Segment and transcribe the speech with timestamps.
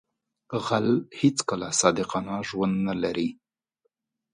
[0.65, 3.29] غل هیڅکله صادقانه ژوند نه لري